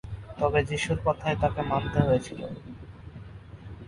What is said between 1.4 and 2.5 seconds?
তাকে মানতে হয়েছিল।